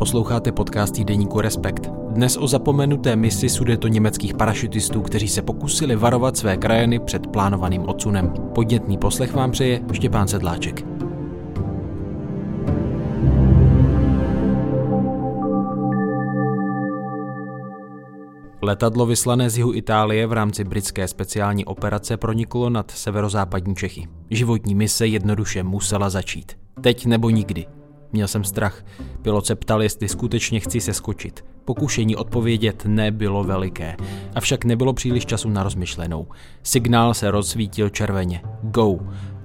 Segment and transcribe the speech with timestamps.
[0.00, 1.86] Posloucháte podcast týdeníku Respekt.
[2.10, 7.82] Dnes o zapomenuté misi sudeto německých parašutistů, kteří se pokusili varovat své krajiny před plánovaným
[7.82, 8.34] odsunem.
[8.54, 10.84] Podnětný poslech vám přeje Štěpán Sedláček.
[18.62, 24.08] Letadlo vyslané z jihu Itálie v rámci britské speciální operace proniklo nad severozápadní Čechy.
[24.30, 26.52] Životní mise jednoduše musela začít.
[26.80, 27.79] Teď nebo nikdy.
[28.12, 28.84] Měl jsem strach.
[29.22, 31.44] Pilot se ptal, jestli skutečně chci se skočit.
[31.64, 33.96] Pokušení odpovědět nebylo veliké,
[34.34, 36.26] avšak nebylo příliš času na rozmyšlenou.
[36.62, 38.42] Signál se rozsvítil červeně.
[38.62, 38.98] Go!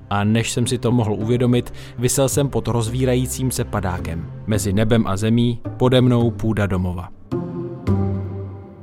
[0.09, 4.31] A než jsem si to mohl uvědomit, vysel jsem pod rozvírajícím se padákem.
[4.47, 7.09] Mezi nebem a zemí, pode mnou půda domova.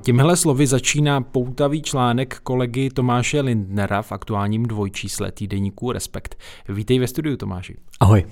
[0.03, 6.39] Těmhle slovy začíná poutavý článek kolegy Tomáše Lindnera v aktuálním dvojčísle týdeníku Respekt.
[6.69, 7.77] Vítej ve studiu, Tomáši.
[8.01, 8.25] Ahoj.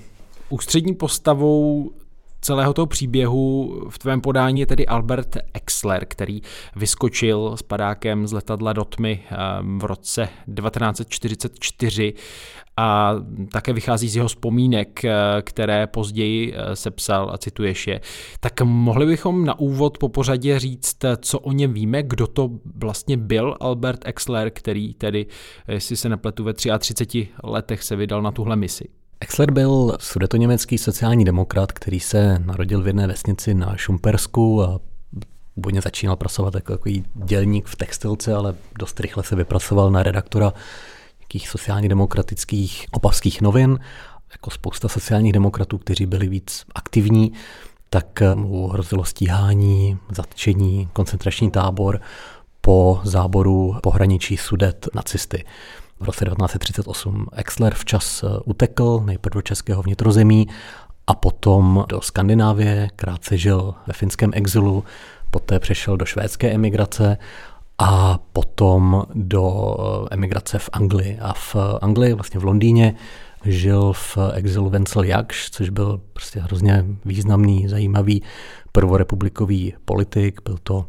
[0.50, 1.90] Ústřední postavou
[2.40, 6.42] celého toho příběhu v tvém podání je tedy Albert Exler, který
[6.76, 12.14] vyskočil s padákem z letadla do tmy ehm, v roce 1944
[12.76, 13.14] a
[13.52, 18.00] také vychází z jeho vzpomínek, eh, které později eh, sepsal a cituješ je.
[18.40, 23.16] Tak mohli bychom na úvod po pořadě říct, co o něm víme, kdo to vlastně
[23.16, 25.26] byl Albert Exler, který tedy,
[25.68, 28.99] jestli se nepletu, ve 33 letech se vydal na tuhle misi.
[29.20, 34.80] Exler byl sudetoněmecký sociální demokrat, který se narodil v jedné vesnici na Šumpersku a
[35.54, 40.52] původně začínal pracovat jako takový dělník v textilce, ale dost rychle se vypracoval na redaktora
[41.20, 43.78] nějakých sociálně demokratických opavských novin,
[44.32, 47.32] jako spousta sociálních demokratů, kteří byli víc aktivní,
[47.90, 52.00] tak mu hrozilo stíhání, zatčení, koncentrační tábor
[52.60, 55.44] po záboru pohraničí Sudet nacisty
[56.00, 60.48] v roce 1938 Exler včas eh, utekl nejprve do českého vnitrozemí
[61.06, 64.84] a potom do Skandinávie, krátce žil ve finském exilu,
[65.30, 67.16] poté přešel do švédské emigrace
[67.78, 71.18] a potom do eh, emigrace v Anglii.
[71.20, 72.94] A v Anglii, vlastně v Londýně,
[73.44, 78.22] žil v exilu Vencel Jakš, což byl prostě hrozně významný, zajímavý
[78.72, 80.40] prvorepublikový politik.
[80.44, 80.86] Byl to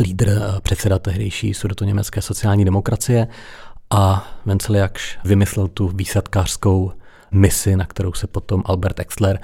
[0.00, 3.28] lídr, eh, předseda tehdejší německé sociální demokracie
[3.90, 4.28] a
[4.72, 6.92] Jakš vymyslel tu výsadkářskou
[7.30, 9.40] misi, na kterou se potom Albert Exler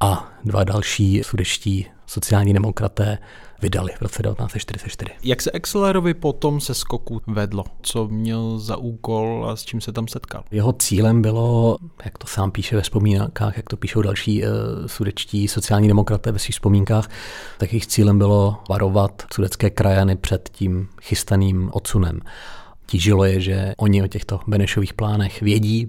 [0.00, 3.18] a dva další sudečtí sociální demokraté
[3.62, 5.10] vydali v roce 1944.
[5.22, 7.64] Jak se Exlerovi potom se skoku vedlo?
[7.82, 10.44] Co měl za úkol a s čím se tam setkal?
[10.50, 14.48] Jeho cílem bylo, jak to sám píše ve vzpomínkách, jak to píšou další uh,
[14.86, 17.08] sudečtí sociální demokraté ve svých vzpomínkách,
[17.58, 22.20] tak jejich cílem bylo varovat sudecké krajany před tím chystaným odsunem
[22.86, 25.88] tížilo je, že oni o těchto Benešových plánech vědí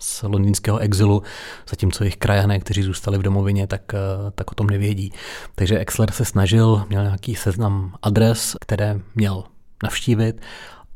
[0.00, 1.22] z londýnského exilu,
[1.70, 3.98] zatímco jejich krajané, kteří zůstali v domovině, tak, eh,
[4.34, 5.12] tak o tom nevědí.
[5.54, 9.44] Takže Exler se snažil, měl nějaký seznam adres, které měl
[9.82, 10.40] navštívit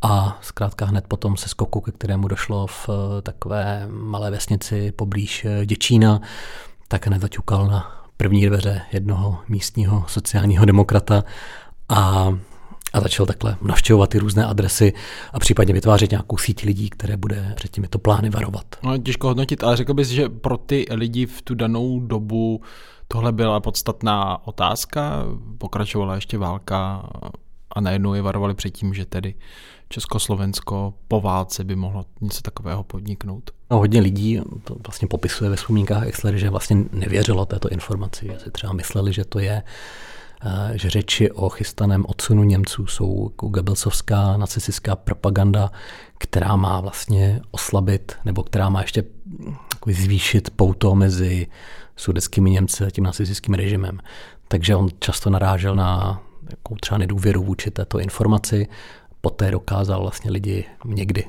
[0.02, 5.44] a zkrátka hned potom se skoku, ke kterému došlo v eh, takové malé vesnici poblíž
[5.44, 6.20] eh, Děčína,
[6.88, 11.24] tak hned zaťukal na první dveře jednoho místního sociálního demokrata
[11.88, 12.32] a
[12.92, 14.92] a začal takhle navštěvovat ty různé adresy
[15.32, 18.66] a případně vytvářet nějakou síť lidí, které bude před těmito plány varovat.
[18.82, 22.60] No, těžko hodnotit, ale řekl bys, že pro ty lidi v tu danou dobu
[23.08, 25.24] tohle byla podstatná otázka,
[25.58, 27.08] pokračovala ještě válka
[27.70, 29.34] a najednou je varovali před tím, že tedy
[29.88, 33.50] Československo po válce by mohlo něco takového podniknout.
[33.70, 38.38] No, hodně lidí to vlastně popisuje ve vzpomínkách Exler, že vlastně nevěřilo této informaci, že
[38.38, 39.62] si třeba mysleli, že to je
[40.74, 45.70] že řeči o chystaném odsunu Němců jsou jako Goebbelsovská nacistická propaganda,
[46.18, 49.04] která má vlastně oslabit, nebo která má ještě
[49.86, 51.46] zvýšit pouto mezi
[51.96, 53.98] sudeckými Němci a tím nacistickým režimem.
[54.48, 58.68] Takže on často narážel na jakou třeba nedůvěru vůči této informaci,
[59.20, 61.24] poté dokázal vlastně lidi někdy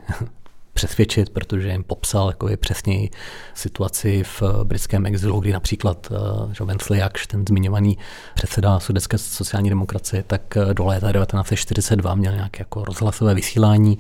[0.74, 3.10] přesvědčit, protože jim popsal jako je přesněji
[3.54, 6.12] situaci v britském exilu, kdy například
[6.60, 7.98] uh, Wensley Jakš, ten zmiňovaný
[8.34, 13.98] předseda sudecké sociální demokracie, tak do léta 1942 měl nějaké jako rozhlasové vysílání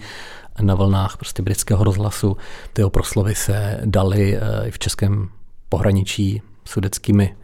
[0.61, 2.37] na vlnách prostě britského rozhlasu.
[2.73, 5.29] Ty jeho proslovy se daly uh, i v českém
[5.69, 7.35] pohraničí sudeckými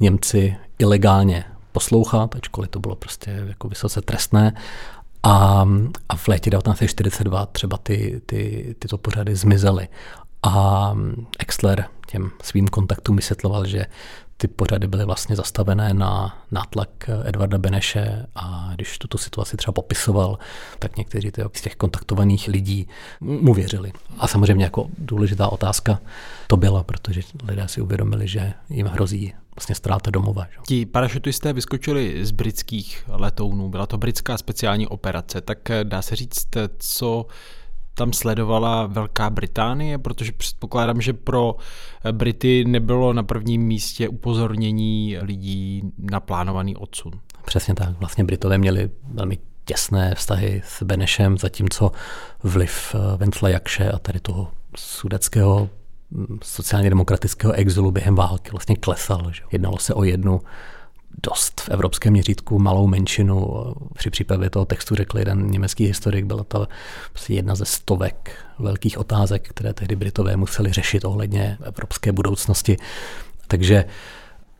[0.00, 4.52] Němci ilegálně poslouchat, ačkoliv to bylo prostě jako vysoce trestné.
[5.22, 5.66] A,
[6.08, 9.88] a v létě 1942 třeba ty, ty, tyto pořady zmizely.
[10.42, 10.94] A
[11.38, 13.86] Exler těm svým kontaktům vysvětloval, že
[14.36, 16.88] ty pořady byly vlastně zastavené na nátlak
[17.24, 20.38] Edvarda Beneše a když tuto situaci třeba popisoval,
[20.78, 22.88] tak někteří z těch kontaktovaných lidí
[23.20, 23.92] mu věřili.
[24.18, 26.00] A samozřejmě jako důležitá otázka
[26.46, 30.46] to byla, protože lidé si uvědomili, že jim hrozí vlastně ztráta domova.
[30.50, 30.58] Že?
[30.66, 36.46] Ti parašutisté vyskočili z britských letounů, byla to britská speciální operace, tak dá se říct,
[36.78, 37.26] co
[37.94, 41.56] tam sledovala Velká Británie, protože předpokládám, že pro
[42.12, 47.12] Brity nebylo na prvním místě upozornění lidí na plánovaný odsun.
[47.44, 48.00] Přesně tak.
[48.00, 51.92] Vlastně Britové měli velmi těsné vztahy s Benešem, zatímco
[52.42, 55.68] vliv eh, Vencla Jakše a tady toho sudeckého
[56.42, 59.32] sociálně demokratického exilu během války vlastně klesal.
[59.32, 59.42] Že?
[59.52, 60.40] Jednalo se o jednu
[61.22, 63.64] dost v evropském měřítku malou menšinu.
[63.94, 66.68] Při přípravě toho textu řekl jeden německý historik, byla to
[67.12, 72.76] prostě jedna ze stovek velkých otázek, které tehdy Britové museli řešit ohledně evropské budoucnosti.
[73.46, 73.84] Takže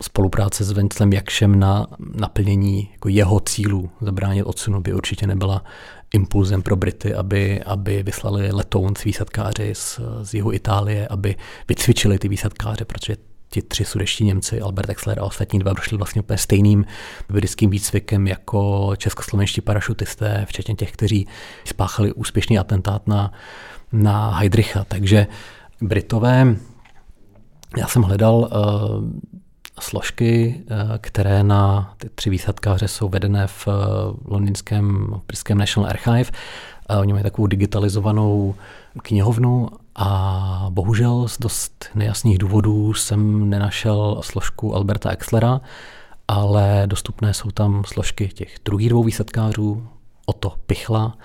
[0.03, 5.63] spolupráce s Venclem Jakšem na naplnění jako jeho cílů zabránit odsunu by určitě nebyla
[6.13, 11.35] impulzem pro Brity, aby, aby vyslali letoun s výsadkáři z, z jihu Itálie, aby
[11.67, 13.15] vycvičili ty výsadkáře, protože
[13.49, 16.85] ti tři sudeští Němci, Albert Exler a ostatní dva, prošli vlastně úplně stejným
[17.29, 21.27] britským výcvikem jako českoslovenští parašutisté, včetně těch, kteří
[21.65, 23.31] spáchali úspěšný atentát na,
[23.91, 24.83] na Heidricha.
[24.83, 25.27] Takže
[25.81, 26.55] Britové,
[27.77, 28.49] já jsem hledal uh,
[29.79, 33.73] složky, uh, které na ty tři výsadkáře jsou vedené v uh,
[34.25, 36.31] londýnském britském National Archive.
[36.89, 38.55] Uh, oni mají takovou digitalizovanou
[39.01, 45.61] knihovnu a bohužel z dost nejasných důvodů jsem nenašel složku Alberta Exlera,
[46.27, 49.87] ale dostupné jsou tam složky těch druhých dvou výsadkářů,
[50.25, 51.17] Oto Pichla,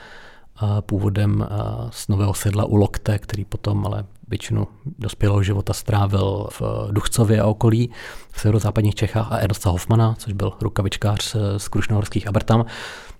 [0.80, 1.46] původem
[1.90, 4.66] z Nového sedla u Lokte, který potom ale většinu
[4.98, 7.90] dospělého života strávil v Duchcově a okolí
[8.30, 12.64] v severozápadních Čechách a Ernsta Hoffmana, což byl rukavičkář z Krušnohorských Abertam,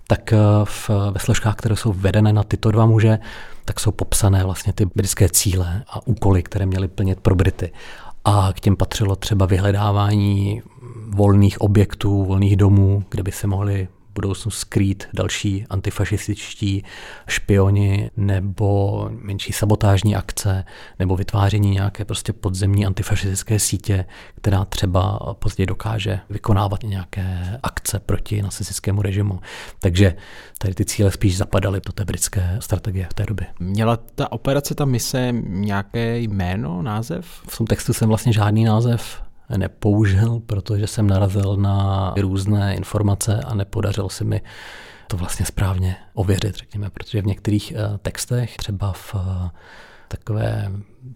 [0.07, 0.33] tak
[0.65, 3.19] v, ve složkách, které jsou vedené na tyto dva muže,
[3.65, 7.73] tak jsou popsané vlastně ty britské cíle a úkoly, které měly plnit pro Brity.
[8.25, 10.63] A k těm patřilo třeba vyhledávání
[11.09, 16.85] volných objektů, volných domů, kde by se mohli budoucnu skrýt další antifašističtí
[17.29, 20.65] špioni nebo menší sabotážní akce
[20.99, 24.05] nebo vytváření nějaké prostě podzemní antifašistické sítě,
[24.35, 29.41] která třeba později dokáže vykonávat nějaké akce proti nacistickému režimu.
[29.79, 30.15] Takže
[30.59, 33.47] tady ty cíle spíš zapadaly do té britské strategie v té době.
[33.61, 37.27] Měla ta operace, ta mise nějaké jméno, název?
[37.49, 39.26] V tom textu jsem vlastně žádný název
[39.57, 44.41] nepoužil, protože jsem narazil na různé informace a nepodařilo se mi
[45.09, 49.51] to vlastně správně ověřit, řekněme, protože v některých eh, textech, třeba v eh,
[50.09, 50.73] takové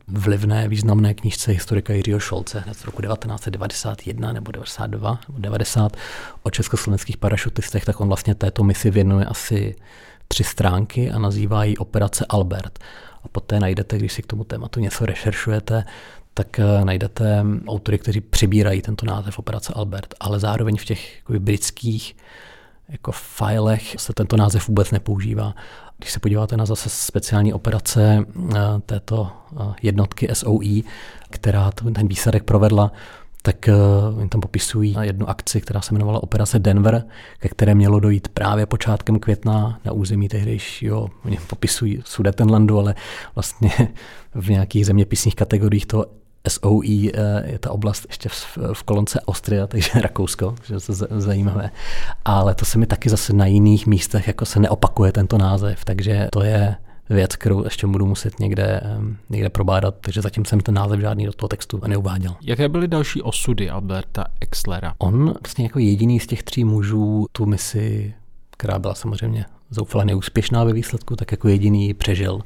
[0.08, 5.96] vlivné, významné knížce historika Jiřího Šolce z roku 1991 nebo 92 nebo 90
[6.42, 9.76] o československých parašutistech, tak on vlastně této misi věnuje asi
[10.28, 12.78] tři stránky a nazývá ji Operace Albert.
[13.24, 15.84] A poté najdete, když si k tomu tématu něco rešeršujete,
[16.40, 21.32] tak eh, najdete autory, kteří přibírají tento název Operace Albert, ale zároveň v těch jako
[21.40, 22.16] britských
[22.88, 25.54] jako filech se tento název vůbec nepoužívá.
[25.98, 28.56] Když se podíváte na zase speciální operace eh,
[28.86, 30.82] této eh, jednotky SOE,
[31.30, 32.92] která ten výsadek provedla,
[33.42, 33.68] tak
[34.16, 37.04] oni tam popisují jednu akci, která se jmenovala Operace Denver,
[37.38, 42.94] ke které mělo dojít právě počátkem května na území tehdejšího, oni popisují Sudetenlandu, ale
[43.34, 43.70] vlastně
[44.34, 49.66] v nějakých zeměpisných kategoriích to SOE eh, je ta oblast ještě v, v kolonce Austria,
[49.66, 51.70] takže Rakousko, že je to zajímavé.
[52.24, 56.28] Ale to se mi taky zase na jiných místech jako se neopakuje tento název, takže
[56.32, 56.76] to je
[57.10, 58.80] věc, kterou ještě budu muset někde,
[59.30, 62.36] někde probádat, takže zatím jsem ten název žádný do toho textu neuváděl.
[62.42, 64.94] Jaké byly další osudy Alberta Exlera?
[64.98, 68.14] On vlastně jako jediný z těch tří mužů tu misi,
[68.50, 72.40] která byla samozřejmě zoufale neúspěšná ve výsledku, tak jako jediný přežil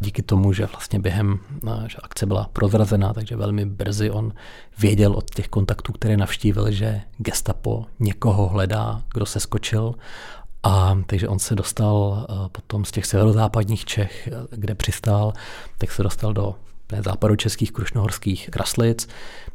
[0.00, 4.32] díky tomu, že vlastně během no, že akce byla prozrazená, takže velmi brzy on
[4.78, 9.94] věděl od těch kontaktů, které navštívil, že gestapo někoho hledá, kdo se skočil.
[10.62, 15.32] A takže on se dostal eh, potom z těch severozápadních Čech, eh, kde přistál,
[15.78, 16.54] tak se dostal do
[17.00, 19.08] západu českých krušnohorských kraslic,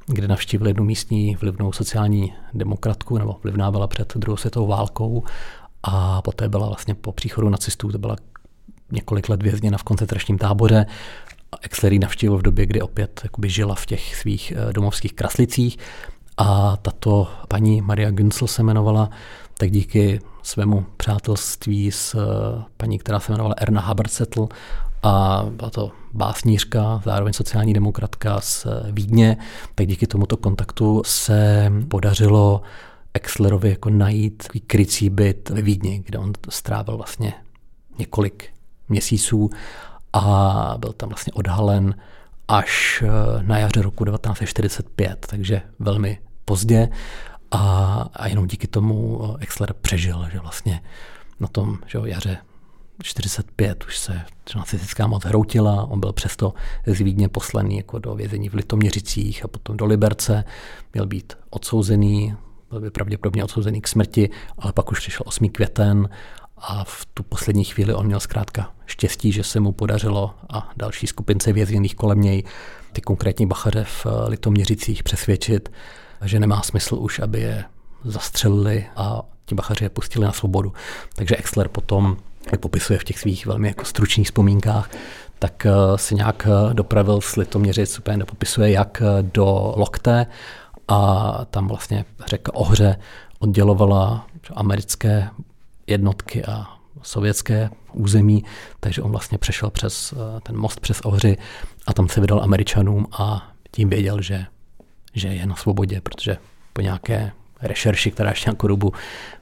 [0.07, 5.23] kde navštívil jednu místní vlivnou sociální demokratku, nebo vlivná byla před druhou světovou válkou.
[5.83, 8.15] A poté byla vlastně po příchodu nacistů, to byla
[8.91, 10.85] několik let vězněna v koncentračním táboře.
[11.61, 15.77] Exlery navštívil v době, kdy opět jakoby žila v těch svých eh, domovských kraslicích
[16.37, 19.09] a tato paní Maria Günzel se jmenovala,
[19.57, 24.47] tak díky svému přátelství s eh, paní, která se jmenovala Erna Habersetl
[25.03, 29.37] a byla to básnířka, zároveň sociální demokratka z eh, Vídně,
[29.75, 32.61] tak díky tomuto kontaktu se podařilo
[33.13, 37.33] Exlerovi jako najít krycí byt ve Vídni, kde on strávil vlastně
[37.99, 38.54] několik
[38.89, 39.49] měsíců
[40.13, 41.95] a byl tam vlastně odhalen
[42.47, 46.89] až eh, na jaře roku 1945, takže velmi pozdě
[47.51, 50.81] a, a jenom díky tomu Exler přežil, že vlastně
[51.39, 52.37] na tom že jaře
[53.03, 54.21] 45 už se
[54.55, 56.53] nacistická moc hroutila, on byl přesto
[56.85, 60.43] z Vídně poslaný jako do vězení v Litoměřicích a potom do Liberce,
[60.93, 62.35] měl být odsouzený,
[62.69, 65.49] byl by pravděpodobně odsouzený k smrti, ale pak už přišel 8.
[65.49, 66.09] květen
[66.57, 71.07] a v tu poslední chvíli on měl zkrátka štěstí, že se mu podařilo a další
[71.07, 72.43] skupince vězněných kolem něj
[72.93, 75.71] ty konkrétní bachaře v Litoměřicích přesvědčit,
[76.23, 77.63] že nemá smysl už, aby je
[78.03, 80.73] zastřelili a ti bachaři je pustili na svobodu.
[81.15, 82.17] Takže Exler potom,
[82.51, 84.89] jak popisuje v těch svých velmi jako stručných vzpomínkách,
[85.39, 90.27] tak eh, se nějak eh, dopravil s Litoměřic, úplně nepopisuje jak eh, do Lokte
[90.87, 92.99] a tam vlastně řeka Ohře
[93.39, 95.29] oddělovala americké
[95.87, 96.67] jednotky a
[97.01, 98.43] sovětské území,
[98.79, 100.13] takže on vlastně přešel přes
[100.43, 101.37] ten most přes Ohři
[101.87, 104.45] a tam se vydal Američanům a tím věděl, že,
[105.13, 106.37] že je na svobodě, protože
[106.73, 108.93] po nějaké rešerši, která ještě nějakou dobu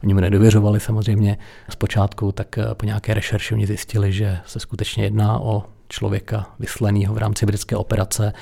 [0.04, 1.38] oni mu nedověřovali samozřejmě
[1.70, 7.14] zpočátku, tak eh, po nějaké rešerši oni zjistili, že se skutečně jedná o člověka vysleného
[7.14, 8.34] v rámci britské operace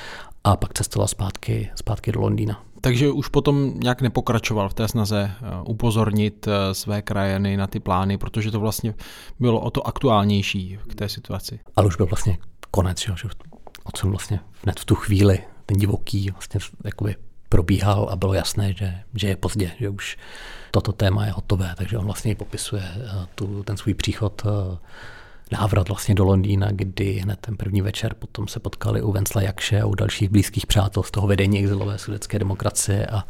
[0.44, 2.71] a pak cestoval zpátky, zpátky do Londýna.
[2.82, 7.80] Takže už potom nějak nepokračoval v té snaze eh, upozornit eh, své krajiny na ty
[7.80, 8.94] plány, protože to vlastně
[9.40, 11.60] bylo o to aktuálnější k té situaci.
[11.76, 12.38] Ale už byl vlastně
[12.72, 13.30] konec, že, že
[13.84, 17.16] odsun vlastně hned v tu chvíli ten divoký vlastně jakoby
[17.50, 20.18] probíhal a bylo jasné, že, že je pozdě, že už
[20.72, 24.44] toto téma je hotové, takže on vlastně popisuje eh, tu, ten svůj příchod
[25.52, 29.82] návrat vlastně do Londýna, kdy hned ten první večer potom se potkali u Vencla Jakše
[29.82, 33.24] a u dalších blízkých přátel z toho vedení exilové sudecké demokracie a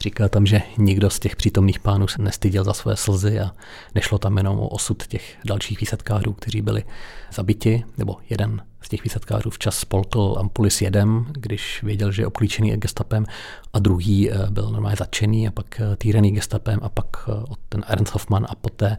[0.00, 3.50] říkal tam, že nikdo z těch přítomných pánů se nestyděl za své slzy a
[3.94, 6.84] nešlo tam jenom o osud těch dalších výsadkářů, kteří byli
[7.32, 13.24] zabiti, nebo jeden těch výsadkářů včas spolkl ampulis jedem, když věděl, že je obklíčený gestapem
[13.72, 17.84] a druhý eh, byl normálně začený a pak eh, týraný gestapem a pak eh, ten
[17.88, 18.96] Ernst Hoffmann a poté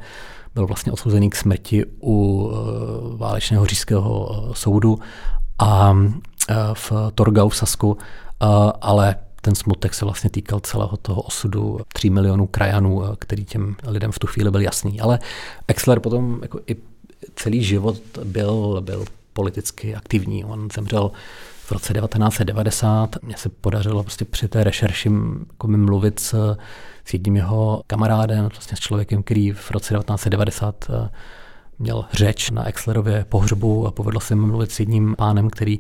[0.56, 2.52] byl vlastně odsouzený k smrti u
[3.18, 5.00] válečného říšského soudu
[5.60, 5.98] a
[6.74, 7.98] v Torgau v Sasku,
[8.82, 14.12] ale ten smutek se vlastně týkal celého toho osudu tří milionů krajanů, který těm lidem
[14.12, 15.02] v tu chvíli byl jasný.
[15.02, 15.20] Ale
[15.68, 16.76] Exler potom jako i
[17.36, 20.46] celý život byl, byl politicky aktivní.
[20.46, 21.12] On zemřel
[21.64, 23.16] v roce 1990.
[23.22, 25.12] Mně se podařilo prostě při té rešerši
[25.50, 26.58] jako mluvit s,
[27.06, 31.10] s jedním jeho kamarádem, vlastně s člověkem, který v roce 1990 eh,
[31.80, 35.80] měl řeč na Exlerově pohřbu a povedlo se mluvit s jedním pánem, který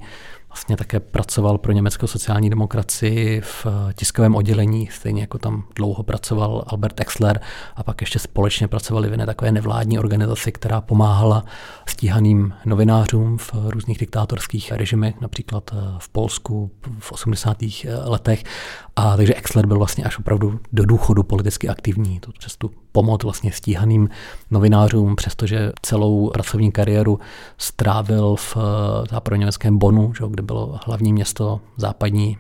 [0.54, 6.04] vlastně také pracoval pro německou sociální demokracii v eh, tiskovém oddělení, stejně jako tam dlouho
[6.04, 7.40] pracoval Albert Exler
[7.76, 11.46] a pak ještě společně pracovali v jedné takové nevládní organizaci, která pomáhala
[11.88, 17.64] stíhaným novinářům v různých diktátorských režimech, například eh, v Polsku v 80.
[17.64, 18.44] Eh, letech.
[18.96, 23.24] A takže Exler byl vlastně až opravdu do důchodu politicky aktivní, to přes tu pomoc
[23.24, 24.10] vlastně stíhaným
[24.52, 27.20] novinářům, přestože celou pracovní kariéru
[27.58, 28.58] strávil v
[29.20, 32.38] pro německém Bonu, že, kde bylo hlavní město západní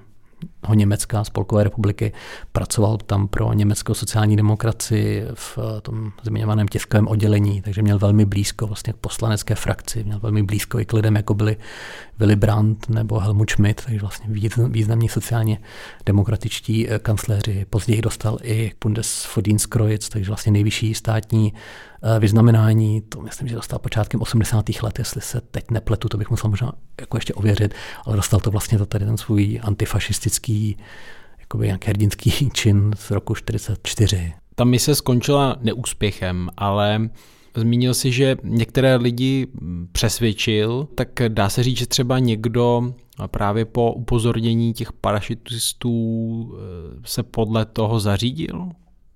[0.73, 2.13] Německa, Spolkové republiky,
[2.51, 8.67] pracoval tam pro německou sociální demokracii v tom zmiňovaném tiskovém oddělení, takže měl velmi blízko
[8.67, 11.57] vlastně k poslanecké frakci, měl velmi blízko i k lidem, jako byli
[12.19, 14.25] Willy Brandt nebo Helmut Schmidt, takže vlastně
[14.67, 15.59] významní sociálně
[16.05, 17.65] demokratičtí eh, kancléři.
[17.69, 21.53] Později dostal i Bundesverdienstkreuz, takže vlastně nejvyšší státní
[22.03, 24.65] eh, vyznamenání, to myslím, že dostal počátkem 80.
[24.83, 27.73] let, jestli se teď nepletu, to bych musel možná jako ještě ověřit,
[28.05, 30.52] ale dostal to vlastně za tady ten svůj antifašistický
[31.39, 34.33] jakoby nějaký hrdinský čin z roku 44.
[34.55, 37.09] Ta mise skončila neúspěchem, ale
[37.55, 39.47] Zmínil si, že některé lidi
[39.91, 42.93] přesvědčil, tak dá se říct, že třeba někdo
[43.27, 45.93] právě po upozornění těch parašutistů
[46.55, 48.69] eh, se podle toho zařídil?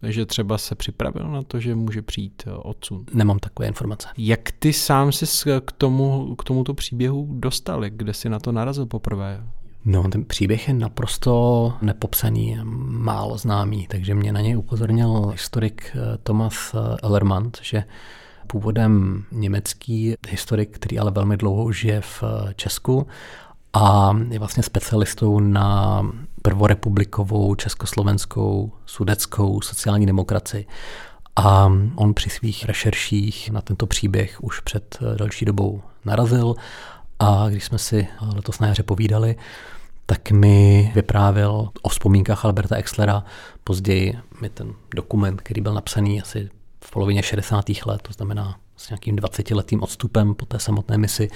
[0.04, 3.06] že třeba se připravil na to, že může přijít eh, odsun.
[3.14, 4.08] Nemám takové informace.
[4.18, 5.26] Jak ty sám jsi
[5.66, 7.82] k, tomu, k tomuto příběhu dostal?
[7.90, 9.44] Kde jsi na to narazil poprvé?
[9.90, 16.18] No, ten příběh je naprosto nepopsaný, málo známý, takže mě na něj upozornil historik eh,
[16.24, 17.84] Thomas Ellermann, že
[18.48, 23.08] původem německý historik, který ale velmi dlouho žije v eh, Česku
[23.74, 26.02] a je vlastně specialistou na
[26.42, 30.66] prvorepublikovou československou sudeckou sociální demokracii.
[31.36, 36.56] A on při svých rešerších na tento příběh už před eh, další dobou narazil
[37.20, 39.36] a když jsme si letos na jaře povídali,
[40.10, 43.24] tak mi vyprávěl o vzpomínkách Alberta Exlera.
[43.64, 46.50] Později mi ten dokument, který byl napsaný asi
[46.84, 47.66] v polovině 60.
[47.86, 51.30] let, to znamená s nějakým 20-letým odstupem po té samotné misi,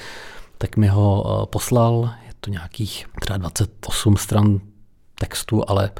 [0.57, 2.09] tak mi ho eh, poslal.
[2.27, 4.59] Je to nějakých třeba 28 stran
[5.19, 5.91] textu, ale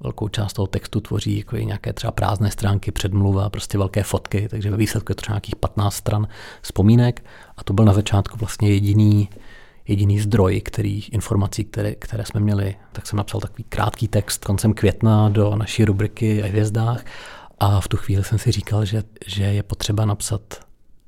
[0.00, 4.70] velkou část toho textu tvoří jako nějaké třeba prázdné stránky, předmluva, prostě velké fotky, takže
[4.70, 6.28] ve výsledku je to nějakých 15 stran
[6.62, 7.24] vzpomínek
[7.56, 9.28] a to byl na začátku vlastně jediný,
[9.88, 12.76] jediný zdroj který, informací, které, které jsme měli.
[12.92, 17.04] Tak jsem napsal takový krátký text koncem května do naší rubriky o hvězdách
[17.58, 20.64] a v tu chvíli jsem si říkal, že, že je potřeba napsat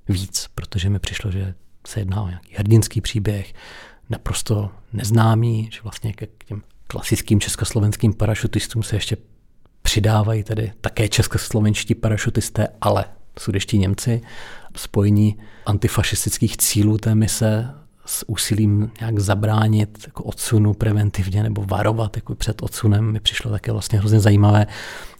[0.08, 1.54] víc, protože mi přišlo, že
[1.87, 3.54] se jedná o nějaký hrdinský příběh,
[4.11, 9.16] naprosto neznámý, že vlastně k těm klasickým československým parašutistům se ještě
[9.82, 13.04] přidávají tedy také českoslovenští parašutisté, ale
[13.38, 14.20] sudeští Němci,
[14.76, 17.75] spojení antifašistických cílů té mise
[18.09, 23.73] s úsilím nějak zabránit jako odsunu preventivně nebo varovat jako před odsunem mi přišlo také
[23.73, 24.67] vlastně hrozně zajímavé.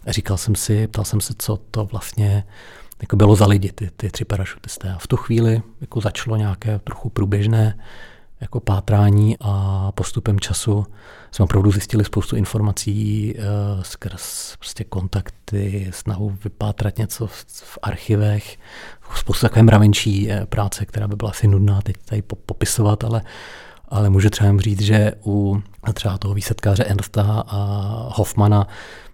[0.07, 2.43] Říkal jsem si, ptal jsem se, co to vlastně
[3.01, 4.93] jako bylo za lidi, ty, ty tři parašutisté.
[4.93, 7.79] A v tu chvíli jako začalo nějaké trochu průběžné
[8.41, 10.85] jako pátrání a postupem času
[11.31, 18.57] jsme opravdu zjistili spoustu informací uh, skrz prostě kontakty, snahu vypátrat něco v, v archivech,
[19.15, 23.21] spoustu takové mravenčí eh, práce, která by byla asi nudná teď tady popisovat, ale
[23.89, 25.61] ale můžu třeba říct, že u
[25.93, 27.57] třeba toho výsetkáře Ernsta a
[28.15, 28.67] Hoffmana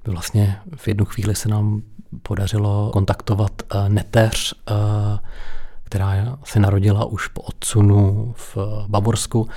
[0.07, 1.81] vlastně v jednu chvíli se nám
[2.23, 5.17] podařilo kontaktovat uh, neteř, uh,
[5.95, 9.47] která se narodila už po odsunu v Bavorsku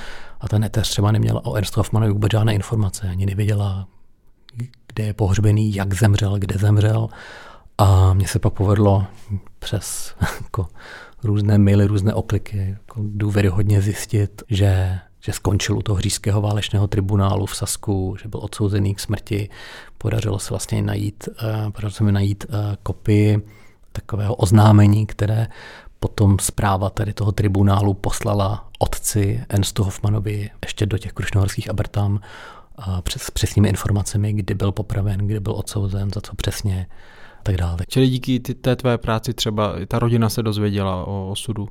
[0.40, 3.88] a ta neteř třeba neměla o Ernstu Hoffmanovi vůbec žádné informace, ani nevěděla,
[4.86, 7.08] kde je pohřbený, jak zemřel, kde zemřel.
[7.78, 9.06] A mně se pak povedlo
[9.58, 10.66] přes jako,
[11.24, 17.46] různé maily, různé okliky jako důvěryhodně zjistit, že že skončil u toho hřížského válečného tribunálu
[17.46, 19.48] v Sasku, že byl odsouzený k smrti.
[19.98, 23.42] Podařilo se vlastně najít, uh, podařilo se mi najít uh, kopii
[23.92, 25.46] takového oznámení, které
[26.00, 32.20] potom zpráva tady toho tribunálu poslala otci Ernstu Hoffmanovi ještě do těch krušnohorských abertám
[33.02, 36.86] přes přesnými informacemi, kdy byl popraven, kdy byl odsouzen, za co přesně
[37.42, 37.78] tak dále.
[37.88, 41.68] Čili díky té tvé práci třeba ta rodina se dozvěděla o osudu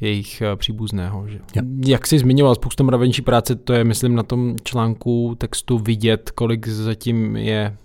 [0.00, 1.28] jejich eh, příbuzného.
[1.28, 1.38] Že?
[1.56, 1.62] Ja.
[1.86, 6.68] Jak jsi zmiňoval, spoustu mravenčí práce, to je, myslím, na tom článku textu vidět, kolik
[6.68, 7.76] zatím je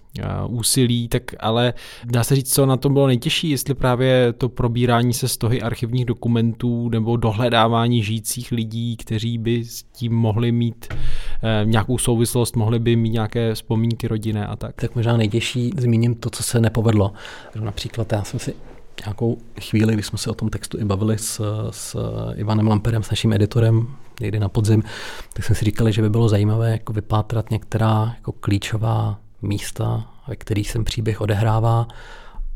[0.47, 1.73] úsilí, tak ale
[2.05, 6.05] dá se říct, co na tom bylo nejtěžší, jestli právě to probírání se stohy archivních
[6.05, 12.79] dokumentů nebo dohledávání žijících lidí, kteří by s tím mohli mít eh, nějakou souvislost, mohli
[12.79, 14.75] by mít nějaké vzpomínky rodinné a tak.
[14.75, 17.13] Tak možná nejtěžší zmíním to, co se nepovedlo.
[17.59, 18.53] Například já jsem si
[19.05, 21.97] nějakou chvíli, když jsme se o tom textu i bavili s, s
[22.35, 23.87] Ivanem Lamperem, s naším editorem,
[24.21, 24.83] někdy na podzim,
[25.33, 30.35] tak jsme si říkali, že by bylo zajímavé jako vypátrat některá jako klíčová místa, ve
[30.35, 31.87] kterých se příběh odehrává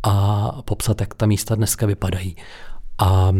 [0.03, 2.35] a popsat, jak ta místa dneska vypadají.
[2.97, 3.33] A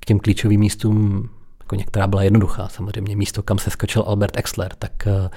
[0.00, 1.28] k těm klíčovým místům,
[1.60, 5.30] jako některá byla jednoduchá, samozřejmě místo, kam se skočil Albert Exler, tak eh,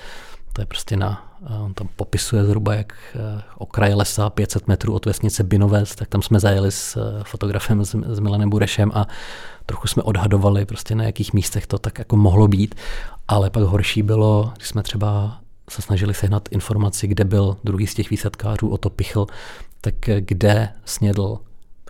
[0.53, 4.93] to je prostě na, eh, on tam popisuje zhruba jak eh, okraj lesa 500 metrů
[4.93, 9.07] od vesnice Binovec, tak tam jsme zajeli s fotografem s, s Milanem Burešem a
[9.65, 12.75] trochu jsme odhadovali prostě na jakých místech to tak jako mohlo být,
[13.27, 17.93] ale pak horší bylo, když jsme třeba se snažili sehnat informaci, kde byl druhý z
[17.93, 19.27] těch výsadkářů, o to pichl,
[19.81, 21.39] tak kde snědl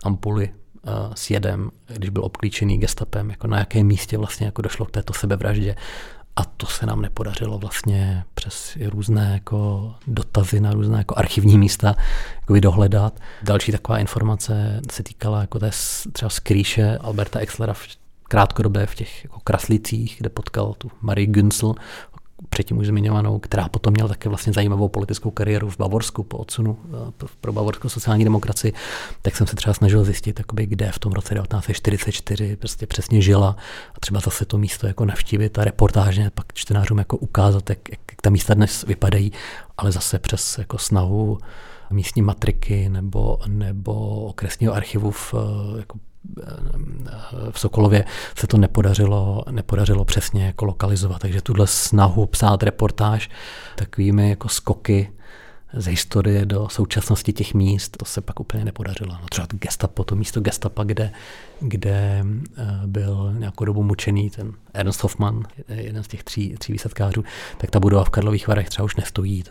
[0.02, 0.50] ampuly
[0.86, 4.90] uh, s jedem, když byl obklíčený gestapem, jako na jakém místě vlastně jako došlo k
[4.90, 5.76] této sebevraždě.
[6.36, 11.94] A to se nám nepodařilo vlastně přes různé jako dotazy na různé jako archivní místa
[12.40, 13.20] jako dohledat.
[13.42, 15.70] Další taková informace se týkala jako té
[16.12, 17.86] třeba skrýše Alberta Exlera v
[18.22, 21.74] krátkodobě v těch jako kraslicích, kde potkal tu Marie Günzel,
[22.48, 26.78] předtím už zmiňovanou, která potom měla také vlastně zajímavou politickou kariéru v Bavorsku po odsunu
[26.84, 28.72] eh, pro bavorskou sociální demokracii,
[29.22, 33.56] tak jsem se třeba snažil zjistit, jakoby, kde v tom roce 1944 prostě přesně žila
[33.94, 38.00] a třeba zase to místo jako navštívit a reportážně pak čtenářům jako ukázat, jak, jak
[38.22, 39.32] ta místa dnes vypadají,
[39.78, 41.38] ale zase přes jako snahu
[41.90, 45.98] místní matriky nebo, nebo okresního archivu v eh, jako
[47.50, 48.04] v Sokolově
[48.38, 51.20] se to nepodařilo, nepodařilo přesně jako lokalizovat.
[51.20, 53.30] Takže tuhle snahu psát reportáž
[53.76, 55.10] takovými jako skoky
[55.76, 59.12] z historie do současnosti těch míst, to se pak úplně nepodařilo.
[59.12, 61.12] No třeba gestapo, to místo gestapa, kde,
[61.60, 62.24] kde
[62.56, 67.24] eh, byl nějakou dobu mučený ten Ernst Hoffmann, jeden z těch tří, tří výsadkářů,
[67.58, 69.42] tak ta budova v Karlových Varech třeba už nestojí.
[69.42, 69.50] To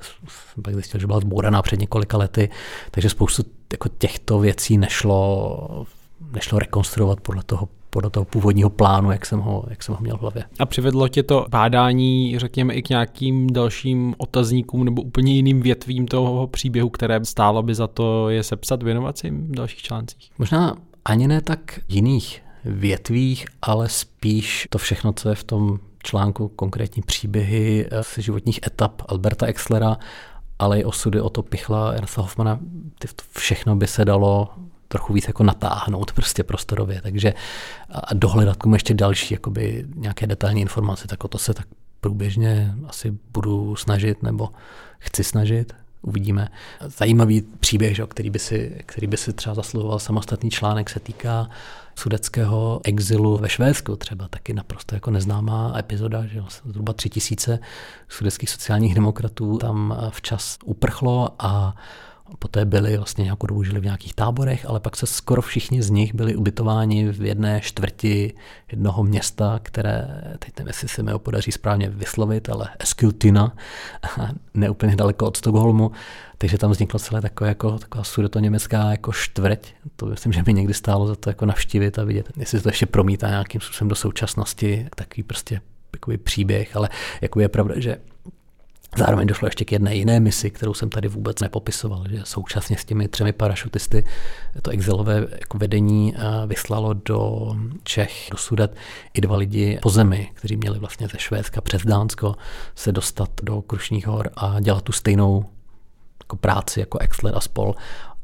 [0.54, 2.50] jsem pak zjistil, že byla zbouraná před několika lety,
[2.92, 5.86] takže spoustu jako těchto věcí nešlo
[6.34, 10.18] nešlo rekonstruovat podle toho podle toho původního plánu, jak jsem, ho, jak jsem ho měl
[10.18, 10.44] v hlavě.
[10.60, 16.08] A přivedlo tě to bádání, řekněme, i k nějakým dalším otazníkům nebo úplně jiným větvím
[16.08, 20.32] toho příběhu, které stálo by za to je sepsat, věnovat si v dalších článcích?
[20.40, 26.48] Možná ani ne tak jiných větvích, ale spíš to všechno, co je v tom článku,
[26.48, 29.98] konkrétní příběhy z životních etap Alberta Exlera
[30.60, 32.60] ale i osudy o to Pichla, Ernsta Hoffmana,
[33.38, 34.50] všechno by se dalo
[34.94, 37.34] trochu víc jako natáhnout prostě prostorově, takže
[37.90, 41.68] a dohledat komu ještě další jakoby nějaké detailní informace, tak o to se tak
[42.02, 44.50] průběžně asi budu snažit nebo
[45.00, 46.48] chci snažit uvidíme.
[46.82, 51.50] Zajímavý příběh, že, který, by si, který by si třeba zasluhoval samostatný článek, se týká
[51.96, 57.60] sudeckého exilu ve Švédsku třeba, taky naprosto jako neznámá epizoda, že zhruba tři tisíce
[58.10, 61.76] sudeckých sociálních demokratů tam včas uprchlo a
[62.40, 65.90] Poté byli vlastně nějakou dobu žili v nějakých táborech, ale pak se skoro všichni z
[65.90, 68.34] nich byli ubytováni v jedné čtvrti
[68.72, 73.56] jednoho města, které, teď nevím, jestli se mi ho podaří správně vyslovit, ale Eskiltina,
[74.54, 75.92] neúplně daleko od Stockholmu,
[76.38, 79.74] takže tam vzniklo celé takové jako, taková sudeto-německá jako čtvrť.
[79.96, 82.86] To myslím, že mi někdy stálo za to jako navštívit a vidět, jestli to ještě
[82.86, 85.62] promítá nějakým způsobem do současnosti, takový prostě
[86.24, 86.90] příběh, ale
[87.22, 87.98] jako je pravda, že
[88.98, 92.86] Zároveň došlo ještě k jedné jiné misi, kterou jsem tady vůbec nepopisoval, že současně s
[92.86, 94.06] těmi třemi parašutisty
[94.62, 97.52] to exilové jako vedení eh, vyslalo do
[97.84, 98.76] Čech, do Sudet
[99.14, 102.36] i dva lidi po zemi, kteří měli vlastně ze Švédska přes Dánsko
[102.76, 105.46] se dostat do Krušních hor a dělat tu stejnou
[106.24, 107.76] jako práci jako Exler a spol.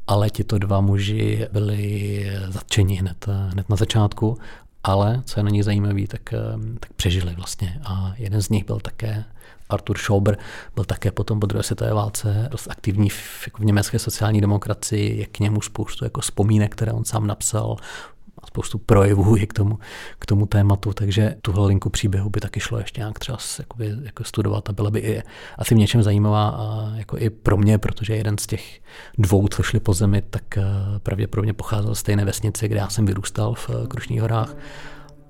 [0.06, 4.38] Ale tito dva muži byli zatčeni hned, hned na začátku,
[4.84, 6.38] ale co je na nich zajímavé, tak, eh,
[6.80, 7.80] tak přežili vlastně.
[7.84, 9.24] A jeden z nich byl také
[9.70, 10.38] Arthur Schober
[10.74, 15.18] byl také potom po druhé světové válce dost aktivní v, jako v německé sociální demokracii,
[15.18, 17.76] je k němu spoustu jako vzpomínek, které on sám napsal,
[18.42, 19.78] a spoustu projevů je k tomu,
[20.18, 24.24] k tomu tématu, takže tuhle linku příběhu by taky šlo ještě nějak třeba jakoby, jako
[24.24, 25.22] studovat a byla by i
[25.58, 28.80] asi v něčem zajímavá a jako i pro mě, protože jeden z těch
[29.18, 30.64] dvou, co šli po zemi, tak eh,
[31.02, 34.56] pravděpodobně pocházel z stejné vesnice, kde já jsem vyrůstal v eh, Krušných horách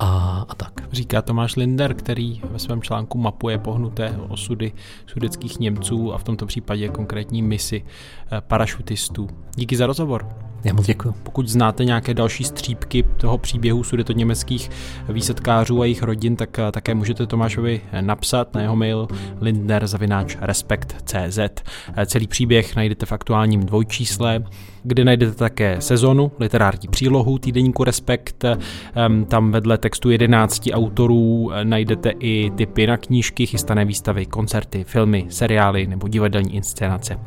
[0.00, 0.72] a, a tak.
[0.92, 4.72] Říká Tomáš Linder, který ve svém článku mapuje pohnuté osudy
[5.06, 9.28] sudeckých Němců a v tomto případě konkrétní misi eh, parašutistů.
[9.56, 10.28] Díky za rozhovor.
[10.64, 11.14] Já moc děkuji.
[11.22, 14.70] Pokud znáte nějaké další střípky toho příběhu německých
[15.08, 19.08] výsetkářů a jejich rodin, tak eh, také můžete Tomášovi napsat na jeho mail
[19.40, 21.38] lindner.respekt.cz.
[21.38, 24.44] Eh, celý příběh najdete v aktuálním dvojčísle,
[24.82, 28.44] kde najdete také sezonu, literární přílohu týdeníku Respekt.
[28.44, 34.84] Ehm, tam vedle textu 11 autorů eh, najdete i typy na knížky, chystané výstavy, koncerty,
[34.84, 37.18] filmy, seriály nebo divadelní inscenace.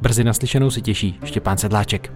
[0.00, 2.12] Brzy naslyšenou si těší Štěpán Sedláček.